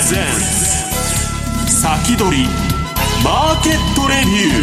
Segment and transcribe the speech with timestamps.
[0.00, 0.14] 先
[2.16, 2.46] 取り
[3.24, 4.62] マーケットレビュ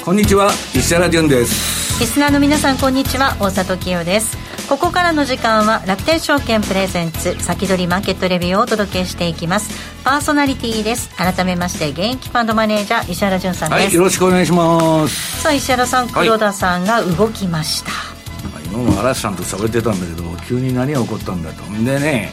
[0.00, 0.04] ー。
[0.04, 2.00] こんにちは石原潤です。
[2.00, 4.38] リスナーの皆さんこんにちは大里清です。
[4.70, 9.68] ここからの時間は楽天証券プレゼンツ先取りマーケットレビューをお届けしていきます。
[10.02, 11.10] パーソナリティです。
[11.16, 15.42] 改めまして現役ファンドマネージャー石原潤さんです、はい、よろしくお願いします。
[15.42, 21.64] さあ石原さん黒田さんが動きました、はい、今も嵐さんと喋ってたんだけど急に何が起こったんだと。
[21.84, 22.32] でね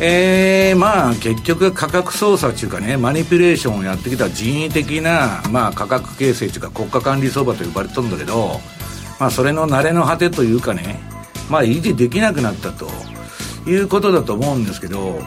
[0.00, 8.60] えー、まあ結局価格操作っていうかねマニピュレーションをやってきた人為的な、まあ、価格形成というか国家管理相場と呼ばれてるんだけど、
[9.18, 11.00] まあ、それの慣れの果てというかね、
[11.50, 12.88] まあ、維持できなくなったと
[13.68, 15.20] いうことだと思うんですけど、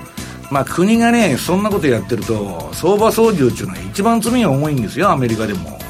[0.50, 5.81] まあ、国がねそんなことやってると相場操縦っていうのは一番罪が重いんですよアメリカでも。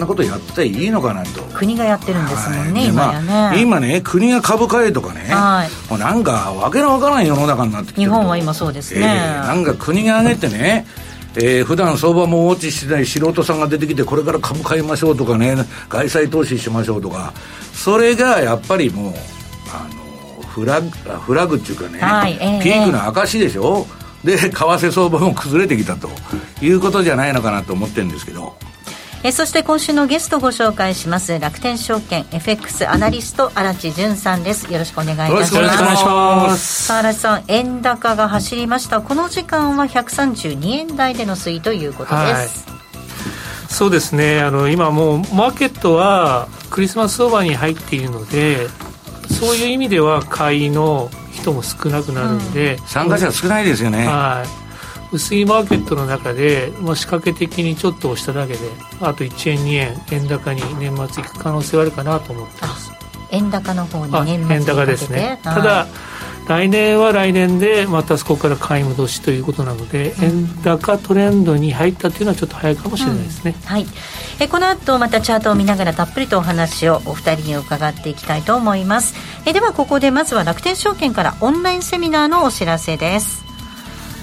[0.00, 1.42] んなことやっていいのかなと。
[1.54, 10.86] 国がやってるんですもんね、はい、今やね、まあ、今ね国が株買えとかね、はい、もうなんかわけのわからない世の中になってきて日本は今そうですね、えー、なんか国が上げてね
[11.36, 15.54] えー、普段相場もウォッチしてない素人さんが出てきてこれから株買いましょうとかね
[15.88, 17.32] 外債投資しましょうとか。
[17.72, 19.14] それがやっぱりもう
[19.72, 19.86] あ
[20.36, 23.86] のフラグフラグっていうかね、はいえー、ピークの証でしょ？
[24.24, 26.10] で為替相場も崩れてきたと
[26.60, 28.56] いうことじゃないのかなと思ってるんですけど
[29.22, 31.38] えそして今週のゲストをご紹介します。
[31.38, 34.72] 楽天証券 FX アナリスト荒地潤さんです。
[34.72, 35.54] よろしくお願いいたします。
[35.56, 36.84] よろしくお願いします。
[36.84, 39.02] さあ荒地さん円高が走りました。
[39.02, 42.48] この時間は132円台での推移ということです、はい。
[43.68, 44.40] そうですね。
[44.40, 48.68] あの今もうマーケットはクリスマス相場に入っているので
[49.28, 54.06] そういう意味では買いの人も少なくなるんで、うん、参加者少ないですよね。
[54.06, 54.59] はい
[55.12, 58.60] 薄いマーケットの中で、まあ、仕掛け的にちょっと押しただけで
[59.00, 62.92] あと1円2円円高に年末いく可能性はあるかなと思ってます。
[63.32, 65.40] 円高の方に年末円高ですね。
[65.42, 65.86] ただ
[66.48, 73.86] 来年は来年でまたそこから買い戻しということなので、うん、円高トレンドに入ったというのはちょっと早いかもしれないですね、うん、はい。
[74.40, 79.14] えこの後またチャートを見ながらたっぷりとお話をお二人に伺っていきたいと思います。
[79.46, 83.49] えではここでまずは楽天証券からオンラインセミナーのお知らせです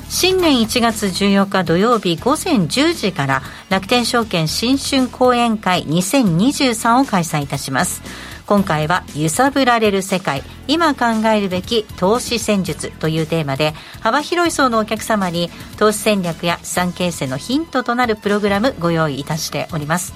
[0.09, 8.01] 新年1月14日土曜日午前10時から楽天証券新春講演会2023を開催いたします。
[8.45, 20.13] 今回は揺さぶられる世界今考えるべき投資戦術というテーマで幅広い層のお客様に投資戦略や資産形成のヒントとなるプログラムご用意いたしております。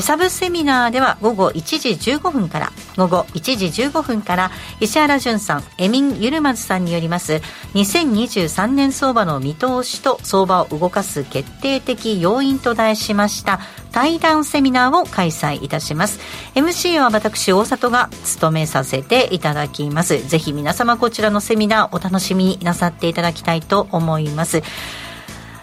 [0.00, 4.50] サブセミナーでは午後1時15分から午後1時15分から
[4.80, 7.34] 石原淳さんエミン・ユルマズさんによります
[7.74, 13.60] 2023年相場の見通しと相場を動かす決定的要因と題しました
[13.94, 16.18] 対談セミナーを開催いたします。
[16.56, 19.93] MC は私大里が務めさせていただきます。
[20.02, 24.62] ぜひ皆様こちらのセミナーお楽しみになさっていただきたいと思います。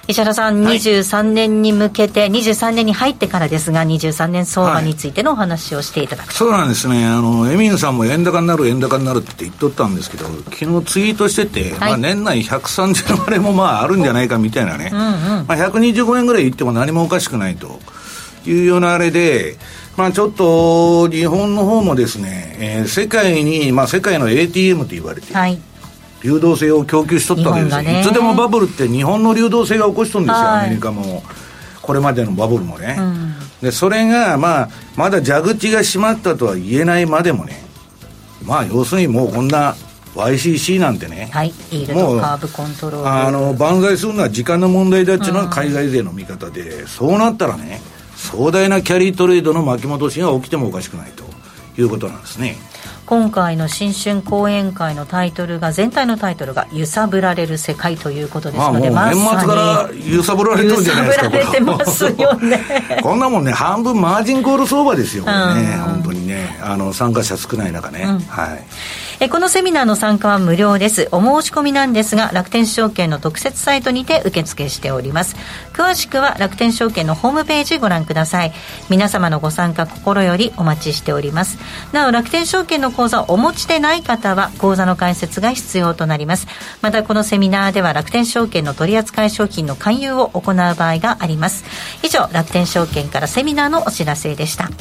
[0.07, 17.79] 石原さん、はい、23年に向けて、23年に入ってからですが、23年相場についてのお話をしていただく、はい、そうなんですね、あのエミンさんも円高になる、円高になるって言っとったんですけど、昨日ツイートしてて、はい、まあ、年内130万円もまああるんじゃないかみたいなね、うんうん、まあ、125円ぐらいいっても何もおかしくないと
[18.45, 19.57] いうようなあれで、
[19.97, 25.59] まあ、ちょっと日本の方もですね、えー、世界に、まあ、世界の ATM と言われて、はい、
[26.23, 31.23] 流動性を供給しとったわけですよ、ね、いつでもバブルって日本の流動性が起こしとるんですよ、はい、アメリカも。
[31.81, 37.63] これまでのバブルもね、うん、でそれが、まあ、まだ蛇口が閉まったとは言えないまでもね、
[38.45, 39.75] まあ、要するにもうこんな
[40.15, 41.53] YCC なんてね、はい、
[41.93, 43.07] もうカーブコントロール。
[43.07, 47.81] あの万歳するのは時間の問題だっていうのは海外勢の見方で、うん、そうなったらね、
[48.21, 51.23] 壮大なキャリートレードの巻き戻しが起きてもおかしくないと
[51.79, 52.55] いうことなんですね。
[53.07, 61.25] 今回の新春講演会のタイトルが全体のタイトルが「揺さぶられる世界」ということですので、まあ、年末から揺さぶられてるんじゃないですか。
[61.25, 62.61] 揺さぶられてますよね。
[63.03, 65.25] こんなもんね半分マージンコール相場ですよ。
[65.25, 65.31] ね、
[65.83, 66.57] 本当にね。
[66.61, 68.63] あの参加者少ない中ね、うん、はい
[69.23, 71.07] えこのセミナーの参加は無料です。
[71.11, 75.35] お申し込みなんですが、楽天証券の特設サイトにて受付しております。
[75.73, 78.53] 詳しくは楽天証券のホームページご覧ください。
[78.89, 81.59] 皆様のご参加心よりお待ちしております。
[81.91, 86.47] なお、楽天証券の口座をお持ちでない方は、口座の開設が必要となります。
[86.81, 91.63] また、このセミナーでは楽天証券の取扱い商品の勧誘を行う場合があります。
[92.01, 94.71] 以上、楽天証券からセミナーのお知らせでした。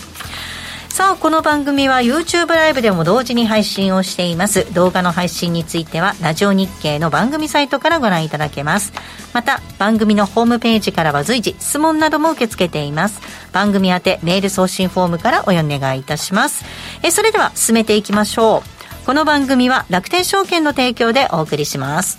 [0.91, 4.71] さあこの番組は YouTube ライブでも同時に配信をしています。
[4.75, 8.93] 動画の配信についてはラジオ日経の番組サイトからご覧いただけます。
[9.33, 13.21] また番組のホームページからは随時質問なども受け付けています。
[13.53, 16.65] 番組宛てメール送信フォームからお願いいたします。
[17.03, 18.63] えそれでは進めていきましょ
[19.03, 19.07] う。
[19.07, 22.19] この番組は楽天証券の提供でお送りします。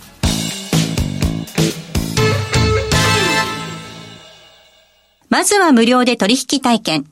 [5.28, 7.11] まずは無料で取引体験。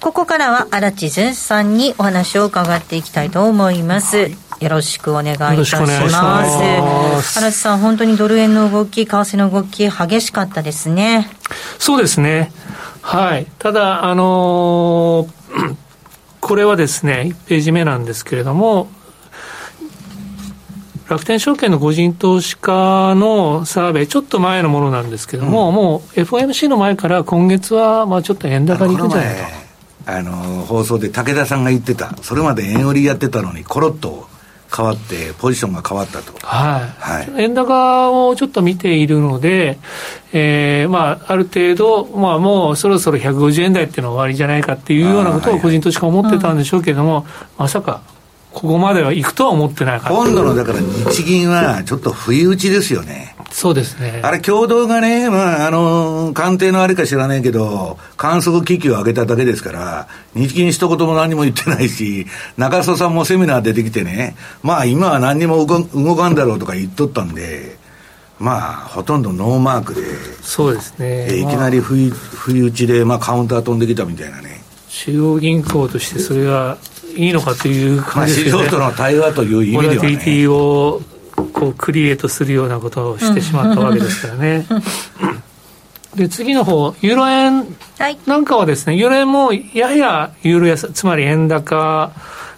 [0.00, 4.30] ここからは荒地淳さんにお話を伺っていきたいと思います。
[4.60, 6.02] よろしくお願いいたします。
[6.12, 11.28] ます荒地さん、本当にドル円の動き、為替の動き、激しかったですね。
[11.78, 12.50] そうですね。
[13.02, 13.46] はい。
[13.58, 15.76] ただ、あのー、
[16.40, 18.88] これはですね、1ページ目なんですけれども、
[21.10, 29.69] 楽天証券の個人投資家のサーベイ、ちょっと前のものなんですけれども、うん、もう FOMC の前から今月はまあちょっと円高にいくんじゃないかと。
[30.06, 30.32] あの
[30.66, 34.28] 放送で武田さんが言ってた、それまで円売りやってたのに、コロッと
[34.74, 37.30] 変わって、ポジションが変わったと、はい。
[37.32, 39.78] はい、円高をちょっと見ているので、
[40.32, 47.26] えーまあ、ある程度、まあ、もうそろそろ150円台っていうのは終わりじゃないかっていうようなことを個人投資家は思ってたんでしょうけれども、
[47.58, 48.02] まさか。
[48.52, 53.36] ここまでは行くとは思ってないか今度のだから日銀はちょっと不意打ちですよね。
[53.50, 54.20] そうですね。
[54.22, 62.26] あれ、共同がね、まあ、あの、官邸のあれか知らないけど、観測機器を上げただけですから、日銀一言も何も言ってないし、
[62.56, 67.76] 中曽さんもセミナー出てきてね、まあ、今は何にも動かんだろうとか言っとったんで、
[68.38, 70.02] まあ、ほとんどノーマークで、
[70.42, 71.38] そうですね。
[71.38, 74.62] いきなり不意不意打ちで、まあ、カウンター飛んできたみたいなね。
[74.88, 76.78] 中央銀行としてそれが
[77.16, 78.64] いいのかという感じですね。
[78.70, 80.48] まの対話という意味では、ね。
[80.48, 81.00] を
[81.52, 84.66] こうクリエイトするようなことをしてしまったわけですからね。
[86.14, 87.76] で次の方ユーロ円
[88.26, 92.10] なんかはですね、ユーロ円もややユーロ安つまり円高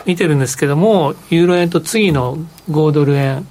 [0.07, 2.39] 見てるんですけどもユーロ円と次の
[2.71, 3.47] 5ドル円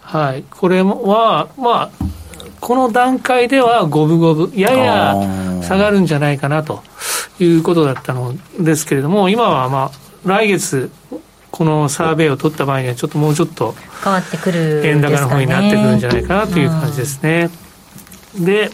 [0.00, 2.04] はいこれはまあ
[2.60, 5.14] この段階では五分五分やや
[5.62, 6.82] 下がるんじゃないかなと
[7.38, 10.90] いうことだったのですけれども今はまあ来月
[11.50, 13.74] このサーベイを取った場合にはちょっともうちょっと
[14.04, 17.50] 変わってくる、円高の方になってくるんじゃないかなという感じですね。
[18.36, 18.70] うん、で、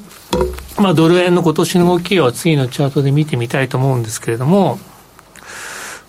[0.78, 4.78] まあ、ドル円の今年の動きを次のチャートで見てみたいと思うんですけれども、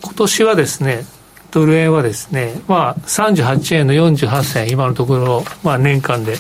[0.04, 1.06] 今年はですね、
[1.52, 6.36] ドル円はですね、まあ、38円の48銭、今のところ、まあ、年間で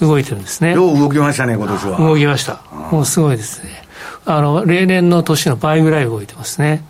[0.00, 0.74] 動いてるんですね。
[0.74, 1.98] よう動きましたね、今年は。
[1.98, 2.60] 動きました。
[2.90, 3.82] もうすごいですね。
[4.24, 6.84] あの、例年の年の倍ぐらい動いてますね。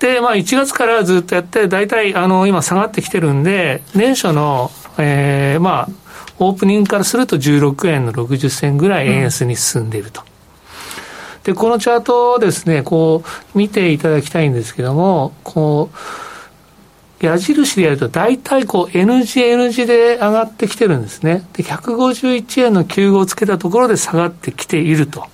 [0.00, 5.88] で、まあ、1月からずっとやって、大体、あの、今下がってきてるんで、年初の、えー、まあ、
[6.38, 10.22] オープニングからすると16円の60銭ぐらい円安に進んでいると。
[10.22, 13.22] うん、で、このチャートをですね、こ
[13.54, 15.96] う、見ていただきたいんですけども、こう、
[17.20, 21.46] 矢印でやると大体こう N 字 N 字で上がってきてるんですね。
[21.52, 25.26] で、151円の9号をつけたところで下がってきていると。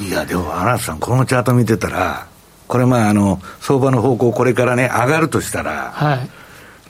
[0.00, 2.26] いや、でも、荒瀬さん、このチャート見てたら、
[2.72, 6.30] これまああの相場の方向これからね上がるとしたら、はい、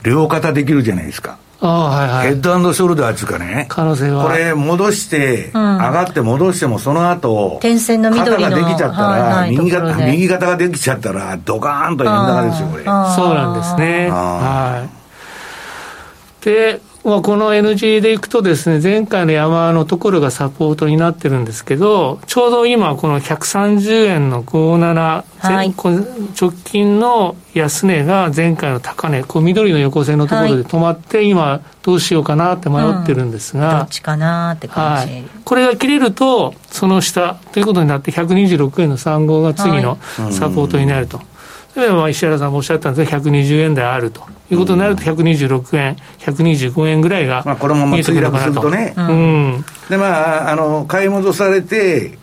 [0.01, 1.37] 両肩できるじゃないですか。
[1.65, 4.25] あはいはい、ヘッドショルダーっていうかね、可能性は。
[4.25, 12.83] これ、戻して、うん、上がって戻しても、その後点線の肩ができちゃったら、はいはい、右が右肩ができちゃったら、ドカーンと円高ですよ、これ。
[12.83, 14.09] そうなんですね。
[14.09, 14.85] は
[16.41, 16.45] い。
[16.45, 39.97] で、まあ、この NG でいくとですね、前回の山のところがサポートになってるんですけど、ちょうど今この130円の57、はい、直近の安値が前回の高値、こう緑の横線のところで止まって、はい、今どうしようかなって迷ってるんですが、うん、どっちかなって感じ、はい、これが切れると、その下ということになって、126円の35が次の
[40.31, 41.19] サポートになると。
[41.75, 44.21] 例えば石原さんもおっしゃったんですが、120円台あると。
[44.51, 52.17] いうことになると、126円、125円ぐらいがまあこのまま墜落するとね、うん、でまあ、あの買い戻されて、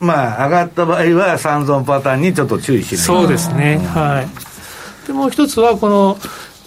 [0.00, 5.06] まあ、上がった場合は、三尊パターンにちょっと注意しないそうですね、はい。
[5.06, 6.18] でもう一つは、この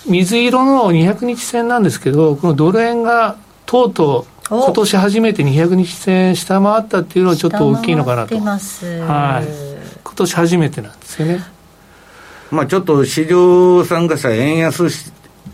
[0.08, 8.36] 水色の200日線なんですけど、このドル円がとうとう、今年初めて200日線下回ったっていうのはちょっと大きいのかなと。
[8.36, 9.48] はい。
[10.04, 11.59] 今年初めてなんですよね。
[12.52, 15.12] まあ、ちょっと市場参加者、円安し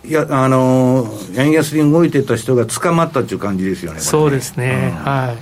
[0.07, 5.35] やあの円安に動いてた人が捕まったっていう感じですよね、ねそうですね、うん、は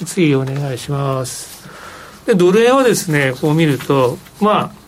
[0.00, 0.04] い。
[0.04, 1.68] 次、お願いします。
[2.26, 4.80] で、ドル円はですね、こう見ると、まあ、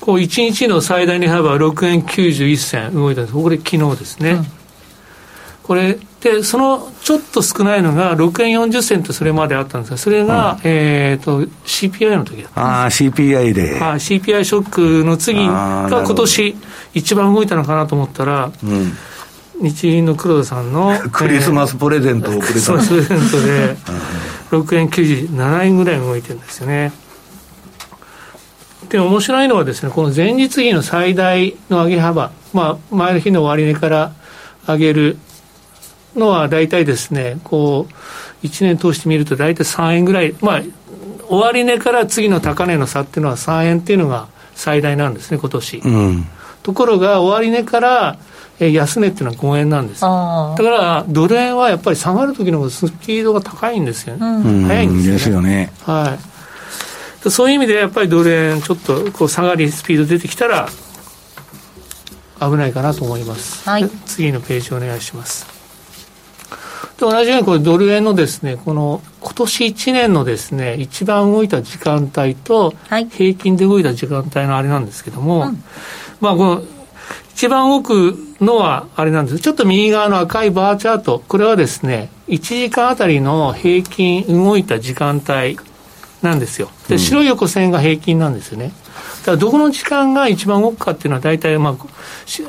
[0.00, 4.30] こう1日の最大値幅は6円91銭動いたんです、これ、昨日ですね。
[4.32, 4.55] うん
[5.66, 13.78] これで、そのちょっと少ないのが、6円40銭とそれまであったんですが、それが、うん、えっ、ー、と、CPI の時だったああ、CPI で。
[13.80, 16.56] あ CPI ショックの次が今年
[16.94, 18.92] 一番動いたのかなと思ったら、うん、
[19.60, 23.76] 日銀の黒田さんの クリスマスプレゼントをくれた、えー、プレゼントで、
[24.52, 26.92] 6円97円ぐらい動いてるんですよね。
[28.88, 34.12] で、面白いのはですね、この前日比の最大の上げ幅、まあ、前の日の終値から
[34.68, 35.18] 上げる
[36.16, 37.86] のは大体ですね、こ
[38.42, 40.62] う、1年通してみると大体3円ぐらい、まあ、
[41.28, 45.78] 終値から次の高値の差っていうのは3円っていうのが最大なんですね、今年。
[45.78, 46.26] うん、
[46.62, 48.18] ところが、終値から
[48.58, 50.00] え安値っていうのは5円なんです。
[50.00, 55.12] だからドル円はやっぱり下がる時のスピードが高いんですよね、うん、早いんですよね。
[55.12, 55.72] ですよね。
[55.84, 56.18] は
[57.24, 57.30] い。
[57.30, 60.68] そういう意味でやっぱりドル円ちょっとこう下がりスピード出てきたら
[62.40, 65.46] 危ないかなと思います、はい、次のページお願いします。
[65.46, 65.55] と
[66.98, 75.52] 同じようにこれドル円のですね、この今年1年のですね、一番動いた時間帯と、平均で動いた時間帯のあれなんですけども、はい、
[76.20, 76.62] まあこの
[77.34, 79.40] 一番動くのはあれなんです。
[79.40, 85.58] ちょっと右側の赤いバーチャート、これはですね、1時間あたりの平均動いた時間帯
[86.22, 86.70] なんですよ。
[86.88, 88.72] で、白い横線が平均なんですよね。
[89.20, 91.86] だからどこの時間が一番動くかっていうのは大体まあ、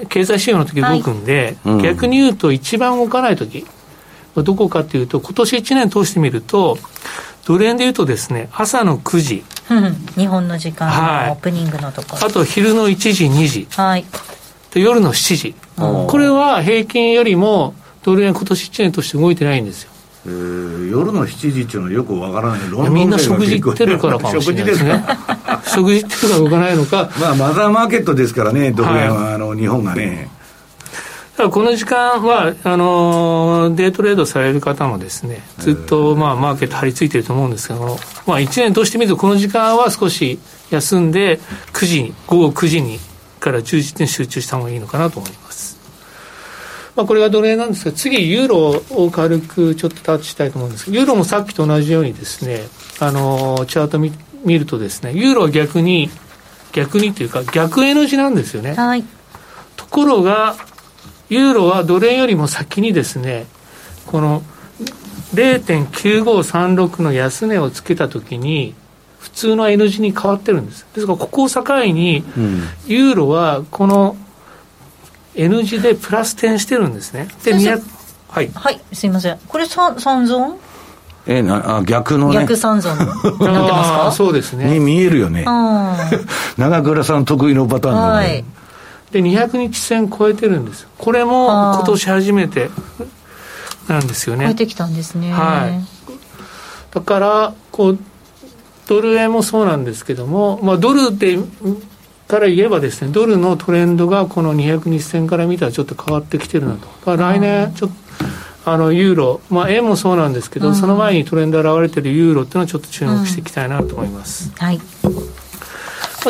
[0.08, 3.66] 経済指標の時動くんで、はいうん、逆に言うと一番動かない時、
[4.44, 6.78] どこかというと、今年1年通してみると、
[7.46, 9.44] ドル円でいうとですね、朝の9時。
[10.18, 10.88] 日本の時間
[11.26, 12.18] のオープニングのところ。
[12.18, 13.68] はい、あと昼の1時、2時。
[13.72, 14.06] はい。
[14.74, 15.56] で夜の7時。
[15.76, 19.92] これは平均よりもドル円今年1年として動いてないんですよ。
[20.26, 25.04] えー、夜の7時っていうのはよくわからないみんな食事行ってるからかもしれないですね
[25.74, 30.30] 食事行ってるから動かないのか まあマザーマーケットですからねドル円は、はい、あの日本がね
[31.38, 40.40] この時間はあのデイトレードされる方もですねずっと、まあ、マーケット張り付いてると思うんですけども、まあ、1年通してみるとこの時間は少し
[40.72, 41.38] 休んで
[41.74, 43.00] 9時に午後9時に
[43.40, 45.78] から10時に集中した方がいいのかなと思います。
[46.96, 52.62] まあ、これが奴隷なんですが次ユーロを軽くちょっとタッチしたいと思うんですけどユーロもさっきと同じようにですね
[53.00, 54.12] あのチャート見
[54.44, 56.10] 見るとですねユーロは逆に
[56.72, 58.74] 逆にというか逆 N 字なんですよね。
[58.74, 59.04] はい、
[59.76, 60.56] ところが
[61.30, 63.46] ユーロはドル円よりも先にですね、
[64.06, 64.44] この
[65.34, 68.74] 0.9536の安値をつけたときに、
[69.20, 70.86] 普通の N 字に変わってるんです。
[70.94, 72.24] ですから、ここを境に、
[72.88, 74.16] ユーロはこの
[75.36, 77.28] N 字でプラス点してるんですね。
[77.44, 77.82] で、200、
[78.30, 78.50] はい。
[78.54, 79.38] はい、すみません。
[79.48, 80.58] これ三三尊？
[81.30, 82.36] えなあ逆のね。
[82.36, 82.98] 逆三尊。
[82.98, 84.12] になってますか？
[84.14, 84.72] そうですね。
[84.72, 85.46] に見えるよね。
[86.58, 88.46] 長倉さん得意のパターンの、ね、はい
[89.12, 92.70] で200日線超えてるんですこれも今年初めて
[93.88, 94.46] なんですよね。
[94.46, 95.32] 超えてきたんですね。
[95.32, 95.82] はい。
[96.94, 98.00] だからこう
[98.88, 101.38] ドル円もそうなんですけども、まあ、ドルで
[102.28, 107.18] から言えばですねドルのトレンドがこの200日線から見たらちょっと変わってきてるなと。
[107.18, 107.96] 来年ちょっと
[108.66, 114.84] あのユーロ、まあ、円もそうなんですけど、うん、その前にトレンド現れてるユーロっていうのはちょっと注目していきたいなと思います、うん、はい、ま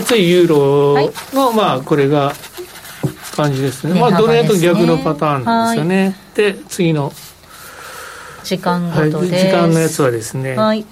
[0.02, 2.34] あ、次ユーロの、はい、まあこれが
[3.38, 3.94] 感じですね。
[3.94, 6.15] ねまあ、ドル円と逆のパターンなんですよね。
[6.36, 7.13] で、次の。
[8.44, 10.56] 時間ごとはい、時間のやつはですね。
[10.56, 10.86] はい。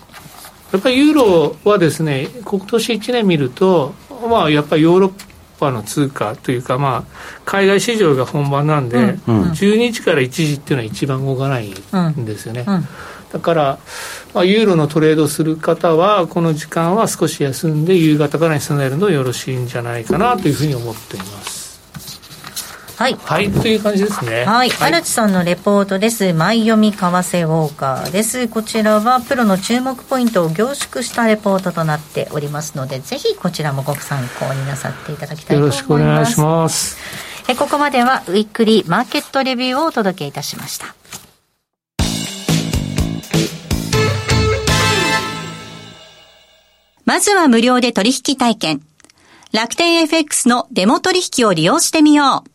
[0.71, 3.93] やっぱりユーロはですね、今年1年見ると、
[4.29, 5.11] まあ、やっぱりヨーロッ
[5.59, 7.03] パーの通貨というか、まあ、
[7.45, 12.65] 海外市場が本番なんで、うん、12時から1時っていうのは一番動かないんですよね。
[12.67, 12.87] うんうん、
[13.31, 13.79] だから、
[14.33, 21.64] まあ、ユーロのトレードする方は、この時間は少し休んで、夕方からに備えるのよろしいんじゃないかなというふうに思っています。
[22.97, 23.15] はい。
[23.15, 24.45] はい、という感じですね。
[24.45, 24.71] はい。
[24.79, 26.33] 荒、地さんのレポートです。
[26.33, 28.47] 前読み為替ウォーカーです。
[28.47, 35.77] こちらはプロの注目ポイントを凝縮したレポートとなっておりますので、ぜひこちらもご参考になさっていただきたいと思います。
[35.77, 36.97] よろしくお願いします。
[37.47, 40.95] えここまではウィークリーマーケットレビューをお届けいたしました。
[47.03, 48.81] まずは無料で取引体験。
[49.51, 52.54] 楽天 FX のデモ取引を利用してみよう。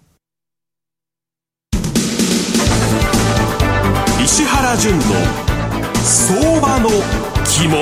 [4.23, 5.01] 石原淳の
[6.03, 6.89] 相場の
[7.43, 7.81] 肝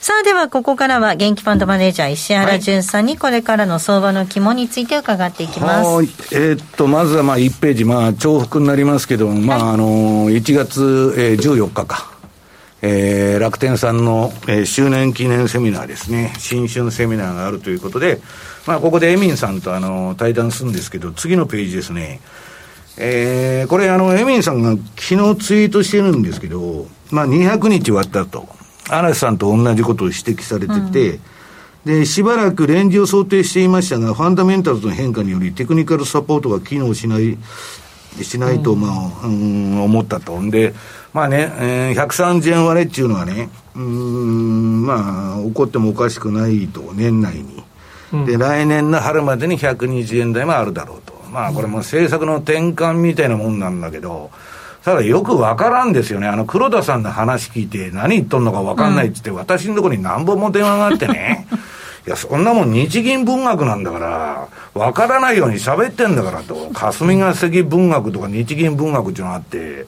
[0.00, 5.86] さあではここからは元気ファンドマネージャー石原淳さんにこれからの相場の肝について伺っていきます。
[5.86, 6.06] はい。
[6.32, 12.10] えー、っと、まずはまあ1ページ、まあ重複になりますけども、まああの、1月、えー、14日か。
[12.80, 18.20] えー、楽天さんの、えー、周年記念セミナーですね、新春セミナーがあるということで、
[18.66, 22.20] まあ、ここでエミンさんとあの対談するんですけど、次のページですね。
[22.96, 28.48] えー、これあの、エミンさんが昨日ツイートしてるんですけど、まあ、200日終わったと。
[28.88, 31.20] 嵐さんと同じことを指摘されてて、
[31.86, 37.36] うん、で、しばらくレンジを想定していましたが、ファンダメンタルズの変化によりテクニカルサポートが機能しない、
[38.22, 38.88] しないと、ま
[39.22, 40.40] あ、うん、思ったと。
[40.40, 40.74] んで、
[41.12, 47.64] まあね、えー、130円割れっていうのはね、うん、まあ、起こってもおかしくないと、年内に。
[48.26, 51.14] で、来年の春までに120円台もあるだろうと。
[51.30, 54.30] まあ、これも政策の転換みたいなもんなんだけど、
[54.84, 56.28] ただよくわからんですよね。
[56.28, 61.46] あの、黒田さんの話聞いて何言っとんのかわかんないっつって、うん、私のところに何本も電話があってね。
[62.06, 66.70] いや、そんなもん日銀文学なんだから、わからないように喋ってんだからと。
[66.74, 69.86] 霞が関文学とか日銀文学っていうのがあって、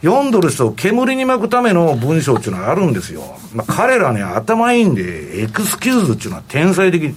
[0.00, 3.22] 読んどる人を煙に巻くための文章っていうのがあるんですよ。
[3.52, 7.12] まあ、彼らね、頭いいんで、エクスキューズっていうのは天才的。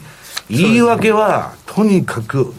[0.50, 2.54] 言い訳は、とにかく、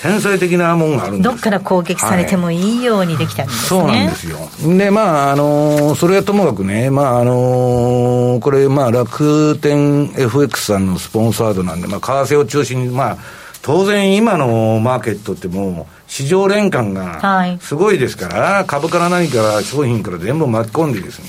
[0.00, 1.30] 天才的なもんがあるんです。
[1.30, 4.28] どっから攻撃されてもいいようにできたんですね、はい、そうなんです
[4.66, 4.78] よ。
[4.78, 13.18] で、まあ、あのー、それはともかくね、まあ、あのー、これ、まあ、楽天 FX さんのスポンサードなんで、まあ、為替を中心に、まあ、
[13.60, 21.28] 当然今のマーケットってもう、市場連関がすごいですから、はい、株から何から商品から全部巻き込んでですね、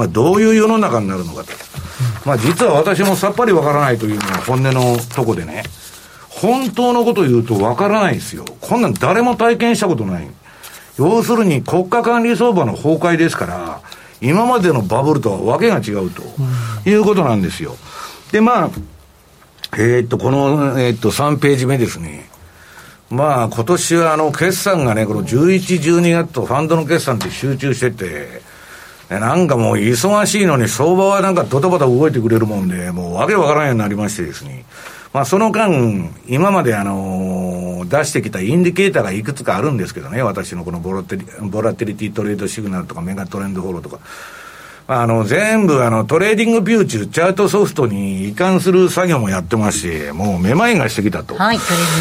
[0.00, 1.52] まあ、どういう世の中になるのかと。
[2.24, 5.62] まあ、実は私もさっぱりわからないというのが本音のとこでね。
[6.30, 8.46] 本当のこと言うとわからないですよ。
[8.62, 10.26] こんなん誰も体験したことない。
[10.96, 13.80] 要するに国家管理相場の崩壊ですから、
[14.22, 16.22] 今までのバブルとはわけが違うと
[16.88, 17.76] いうことなんですよ。
[18.32, 18.70] で、まあ、
[19.74, 22.30] えー、っと、この、えー、っと、3ページ目ですね。
[23.10, 28.49] まあ、今年はあの、決算がね、この11、12月とファンドの決算って集中してて、
[29.18, 34.64] なんかもう忙しいのに相場はなんかドタバタ動いてくれるもんで、もうわけわからんようになりましてですね。
[35.12, 43.98] まあ、その間、今まであの出してきたインディケーターがいくつかあるんですけどね、私のこのボラテリボラテリティトレードシグナルとかメガトレンドフォローとか、
[44.92, 51.36] あの、全部、あの、トレーディングビューっちゅう、チャートソフトに移管する作業もやってまして、もうめまいがしてきたと。
[51.36, 51.58] はい、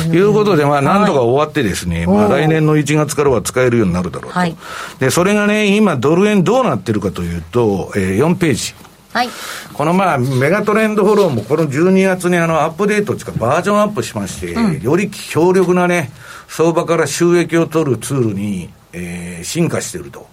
[0.08, 4.40] いうことで、まあ、なんとか終わってですね、はい、まあ、来年の1月からは使えるようになるだろうと。
[4.40, 4.58] はい、
[4.98, 8.74] で、それがね、今、ドル円どうなってるかというと、えー、4ページ。
[9.14, 9.30] はい、
[9.74, 16.12] このまあ、メガトレンドフォローもこの12月にあのアップデートというかバージョンアップしまして、うん、より強力なね、
[16.48, 20.28] 相場から収益を取るツールに、えー、進化していると。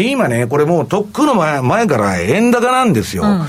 [0.00, 3.22] 今ね、これもうとっくの前前から円高なんですよ。
[3.22, 3.42] うん、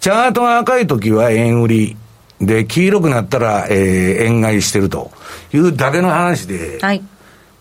[0.00, 1.96] チャートが赤い時は円売り。
[2.40, 5.10] で、黄色くなったら、えー、円買いしてると
[5.52, 7.02] いうだけの話で、はい、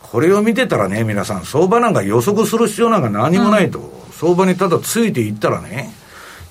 [0.02, 5.94] これを見てたらね、皆さん、相場なんか予測する必要なんか何もないと、うん、相場にただついていったらね、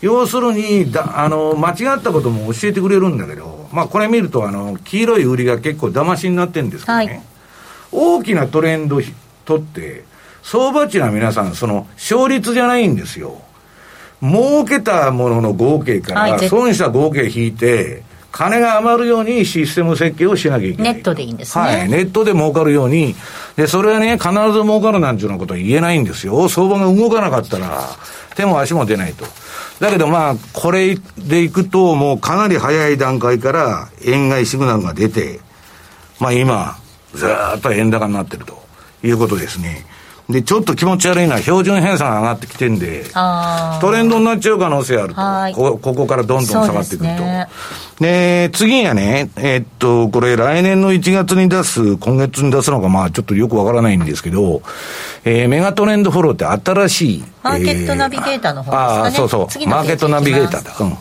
[0.01, 7.22] 要するにだ、あの、間違ったことも教えてくれるんだけど、まあ、これ見ると、あの、黄色い売りが結構騙しになってるんですけどね、はい、
[7.90, 9.01] 大きなトレンド
[9.44, 10.05] とって、
[10.50, 13.38] 相場値は皆さん、その、勝率じゃないんですよ。
[14.22, 20.94] 儲けたものの合計から、損した合計引いて、金が余るようにシステム設計をしなきゃいけない。
[20.94, 21.64] ネットでいいんですね。
[21.64, 21.88] はい。
[21.90, 23.14] ネットで儲かるように。
[23.56, 26.48] で、それはね、必ず儲かるなんていうようなことは言えないんですよ。
[26.48, 27.87] 相場が動かなかったら、
[28.34, 29.26] 手も足も出ないと。
[29.80, 35.40] だけどまあ、これでいくと、もうかなり早い段階から、円買いシグナルが出て、
[36.18, 36.78] まあ今、
[37.12, 38.62] ずっと円高になってると
[39.02, 39.84] いうことですね。
[40.28, 43.04] で、ちょっと気持ち悪いのは標準偏差が上がってきてんで、
[43.80, 45.58] トレンドになっちゃう可能性あると。
[45.58, 48.04] こここからどんどん下がってくると。
[48.04, 54.60] で、次がね、えー、っと、これ来年の1月に出す、今月に出すのか、まあちょっとよくわからないんですけど、
[55.24, 57.24] えー、メガトレンドフォローって新しい。
[57.42, 59.00] マーケットナビゲーターの方ですかね。
[59.00, 59.66] ああ、そうそう。
[59.66, 60.76] マーケットナビゲーターだ。
[60.78, 60.98] うん。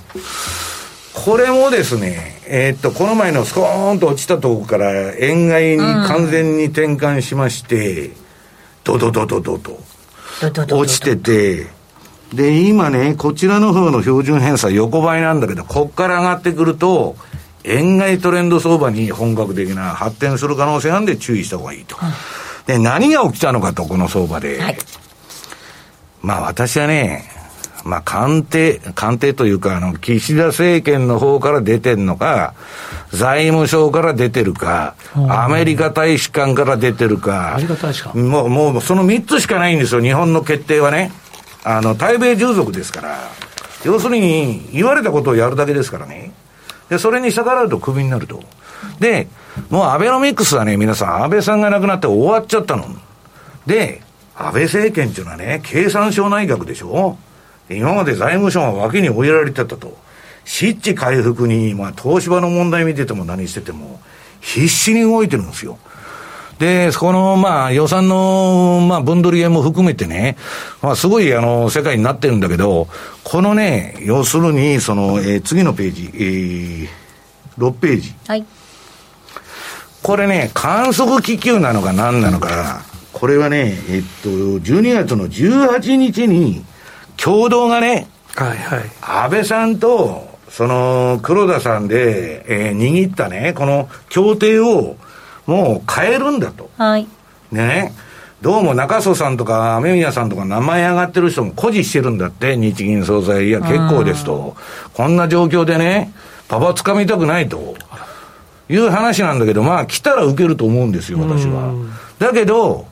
[1.13, 8.26] これもですね、えー、っと、この前のスコーンと落ちたところから円買いに完全に転換しまして、うん
[8.87, 11.67] ドドドドドと落ちてて、
[12.33, 17.15] で、今ね、こちらの方の標準偏差横ばいなんだけど、こっから上がってくると、
[17.63, 21.97] 円買いトレンド相場に本格的な発展する可能性なんで注意した方がいいと。
[22.65, 24.61] で、何が起きたのかと、この相場で。
[24.61, 24.77] はい、
[26.21, 27.29] まあ私はね、
[27.87, 32.53] まあ、官邸、官邸というか、あの、岸田政権の方から出てんのか、
[33.11, 34.95] 財務省から出てるか、
[35.29, 41.11] アメリカ大使館から出てるか、アメリカ大使館もう、もう、その3つしかないんですよ、日本の決定はね。
[41.63, 43.17] あの、対米従属ですから。
[43.85, 46.31] 要するに、言われたことをやるだけですからね。
[46.89, 48.43] で、それに逆らうとクビになると。
[48.99, 49.27] で、
[49.69, 52.85] もうアベノミクスはね、皆さん、安倍さんが亡くなって終わっちゃったの。
[53.65, 54.01] で、
[54.35, 57.17] 安倍政権っていうのはね、経産省内閣でしょ
[57.69, 59.97] 今まで財務省は脇に追いやられてたと。
[60.45, 63.99] 湿地回復に、まあ、東芝の問題見てても何してても、
[64.39, 65.77] 必死に動いてるんですよ。
[66.57, 70.37] で、この、まあ、予算の、まあ、分取り円も含めてね、
[70.81, 72.87] まあ、すごい、あの、世界になってるんだけど、
[73.23, 76.87] このね、要するに、その、えー、次のページ、えー、
[77.57, 78.15] 6ページ。
[78.27, 78.45] はい。
[80.01, 86.63] これね、観測気球なのか何なのか、これはね、えっと、12月の18日に、
[87.17, 94.95] 共同がね、はいはい、安倍さんと、その、黒田さんで、えー、握ったね、この協定を、
[95.45, 96.69] もう変えるんだと。
[96.77, 97.07] はい。
[97.51, 97.93] ね。
[98.41, 103.47] どうも中曽さんとか雨宮さんとか名前上がってる人も誇示してるんだって、日銀総裁。
[103.47, 104.55] いや、結構ですと。
[104.93, 106.13] こんな状況でね、
[106.47, 107.75] パパ掴みたくないと。
[108.69, 111.73] いう話なんだけど、まあ、来たら受けると思うんですよ、私は。
[112.19, 112.85] だけど、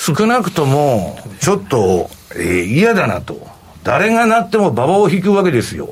[0.00, 3.46] 少なくとも、ちょっと、えー、嫌だなと。
[3.84, 5.90] 誰がなっても馬場を引くわけですよ。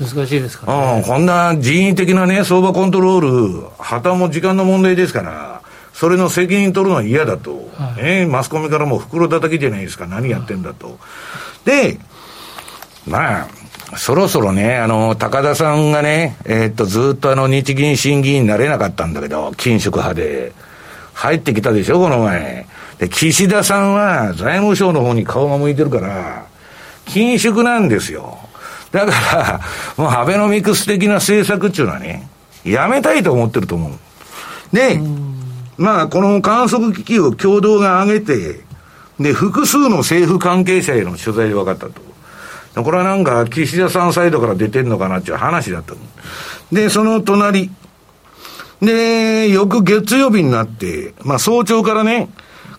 [0.00, 0.66] 難しいですか？
[0.66, 7.70] ら、ね、うん、こんな人為的なね、相場コントロール、旗も時間の問題ですから、それの責任取るのは嫌だと。
[7.76, 10.98] はい、えー、マスコミからも袋叩きじゃないですか、何やってんだと。
[11.64, 12.00] で、
[13.06, 13.48] まあ、
[13.96, 20.52] そろそろね、あの、高田さんがね、えー、っと、ずっとあの、日銀審議員になれなかったんだけど、緊縮派で。
[21.14, 22.64] 入ってきたでしょ、この前。
[22.98, 26.46] で、岸田さんは財務省の方に顔が向いてるから、
[27.06, 28.38] 緊縮なんですよ。
[28.90, 29.60] だから、
[29.96, 32.28] もうアベノミクス的な政策っていうのはね、
[32.64, 34.76] やめたいと思ってると思う。
[34.76, 35.00] で、
[35.76, 38.60] まあ、この観測機器を共同が上げて、
[39.20, 42.82] で、複数の政府関係者への取材で分かったと。
[42.82, 45.94] これはなんか、岸田さんサイドから出てんのかなっていう話だった
[46.72, 47.70] で、その隣。
[48.80, 52.28] で、翌月曜日になって、まあ早朝からね、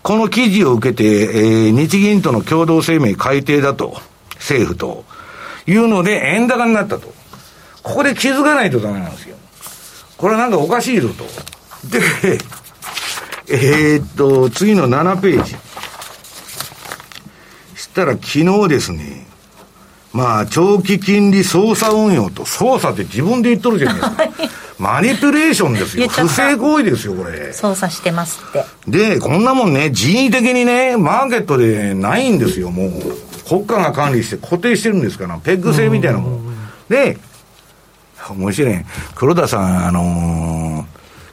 [0.02, 4.00] この記事を受けて、えー、日銀との共同声明改定だと、
[4.36, 5.04] 政府と、
[5.66, 7.12] いうので円高になったと。
[7.82, 9.36] ここで気づかないとダメなんですよ。
[10.16, 11.24] これはなんかおかしいぞと。
[11.88, 12.00] で、
[13.48, 15.56] えー、っと、次の7ページ。
[17.74, 19.26] したら昨日ですね、
[20.12, 24.59] まあ、長期金利操作運用と、操作って自分で言っとるじゃないですか。
[24.80, 26.08] マニピュレーションですよ。
[26.08, 27.52] 不正行為ですよ、これ。
[27.52, 28.64] 操作してますって。
[28.88, 32.90] で、こんなもんね、人為的にね、マーケットでないんですよ、もう。
[33.46, 36.56] 国家が管理して固定してるんですから、ペッグ制みたいなもん。
[36.88, 37.18] で、
[38.30, 38.74] 面白い。
[39.14, 40.86] 黒田さん、あの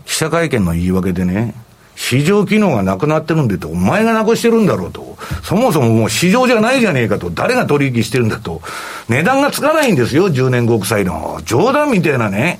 [0.06, 1.54] ー、記者会見の言い訳でね、
[1.96, 5.18] 市場機能がなくなってるんでと、お前がなくしてるんだろうと。
[5.44, 7.30] そもそももう市場じゃないじゃねえかと。
[7.30, 8.62] 誰が取引してるんだと。
[9.10, 11.40] 値段がつかないんですよ、10年国債の。
[11.46, 12.60] 冗談みたいなね。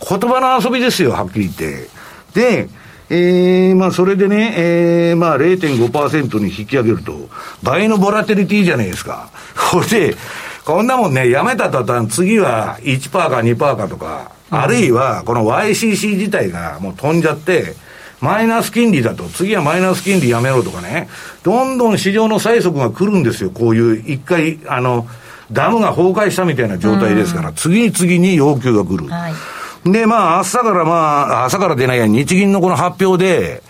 [0.00, 1.88] 言葉の遊びですよ、はっきり言って。
[2.34, 2.68] で、
[3.10, 7.28] えー、まあ、それでね、えー、まあ、0.5%に引き上げると、
[7.62, 9.28] 倍のボラテリティじゃないですか。
[9.72, 10.16] これで、
[10.64, 17.74] こんなもんね、やめた途端、次は1%か2%かとか、うん、あるいは、この YCC 自体がもう飛んじゃって、
[18.20, 21.08] マイナス金利だと、次はマイナス金利やめろとかね、
[21.42, 25.06] どんどん市場の催促が来るんですよ、こういう一回、あの、
[25.52, 29.06] ダムが崩壊したみたいな状態ですから、うん、次々に要求が来る。
[29.08, 29.34] はい
[29.84, 33.62] で、まあ、朝からまあ、朝から出ないや、日銀のこの発表で、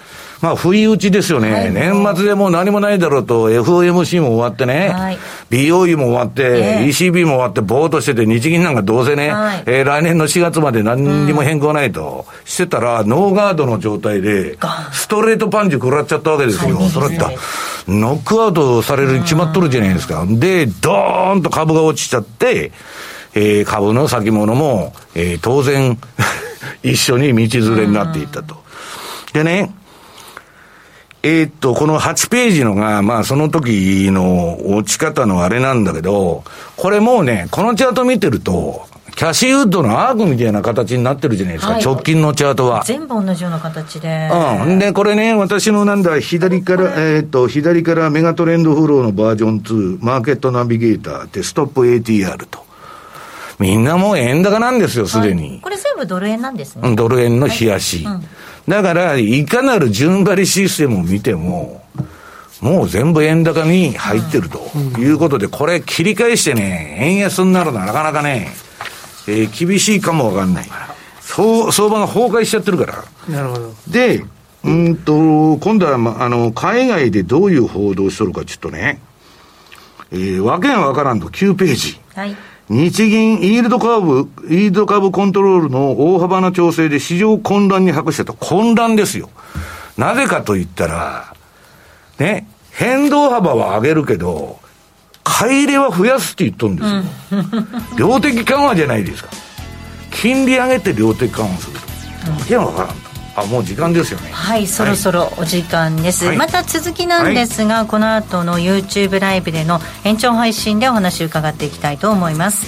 [0.44, 14.58] まあ、不意打ちですよね、はい、年末でもう何もないだろうと、FOMC も終わってね、はい、BOE も終わって、えー、ECB も終わって、ぼーっとしてて、日銀なんかどうせね、はい、えー、来年の4月まで何にも変更ないと、うん、してたら、ノーガードの状態で、
[14.92, 17.30] ストレートパンチ食らっちゃったわけですよ、それった。
[17.88, 20.26] ノックアウトされるに決まっとるじゃないですか。
[20.28, 22.70] で、ドーンと株が落ちちゃって、
[23.34, 25.98] えー、株の先物も、えー、当然
[26.82, 28.62] 一緒に道連れになっていったと。
[29.32, 29.74] でね、
[31.22, 36.44] えー、っと、この8ページのが、まあその時の落ち方のあれなんだけど、
[36.76, 42.82] これもうね、このチャート見てると、キャシーウッドのアークみたいな形になってるじゃないですか、はい、直近のチャートは。
[42.84, 44.28] 全部同じような形で。
[44.64, 44.78] うん。
[44.78, 52.64] で、これね、私のなんだ、左から、えー、っと、左からメガトレンドフローのバージョン2、マーケットナビゲーターで、ストップ ATR と。
[53.58, 56.94] みんなもう円高なんですよ、すでに、はい、これ全部ドル円なんですね。
[56.96, 58.04] ドル円の冷やし。
[58.04, 58.22] はいうん、
[58.68, 61.84] だから、いかなる順張りシステムを見ても、
[62.60, 64.58] もう全部円高に入ってると
[64.98, 68.48] いうことで、これ切り返してね、円安になるのはなかなかね、
[69.28, 70.66] えー、厳しいかもわかんない。
[71.20, 73.04] 相相場が崩壊しちゃってるから。
[73.28, 73.74] なるほど。
[73.88, 74.24] で、
[74.64, 79.00] うんと、今度は、ま、あの、海外でどういう報道しとるかちょっとね、
[80.10, 82.00] えー、わけがわからんと9ページ。
[82.14, 82.36] はい。
[82.68, 88.32] 日銀イールドカーブ、イールドカーブコントロールの大幅な調整で市場混乱に博したと。
[88.34, 89.30] 混乱ですよ。
[89.98, 91.34] なぜかと言ったら、
[92.18, 94.58] ね、変動幅は上げるけど、
[95.22, 97.02] 買い入れは増やすって言っとるんですよ。
[97.92, 99.30] うん、量的緩和じゃないですか。
[100.10, 102.30] 金利上げて量的緩和すると。
[102.30, 103.03] わけわからんと。
[103.36, 104.30] あもう時間ですよね。
[104.30, 112.66] はいそろそろお時間です、はい、また続きなんですが、はい、この後の YouTube ライブでの延長配信でお話を伺っていきたいと思います。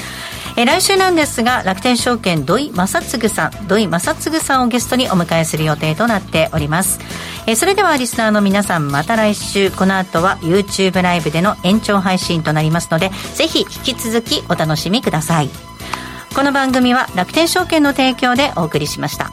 [0.59, 3.68] え来週なんですが楽天証券土井正嗣さん。
[3.68, 6.98] 土井正嗣さんをゲストにお迎えする予定となっております。
[7.46, 9.70] えそれではリスナーの皆さんまた来週。
[9.70, 15.50] この後は YouTube ライブでの延長配信となりますのでぜひ引き続きお楽しみください。
[16.35, 19.31] この番組は楽天証券の提供でお送りしました。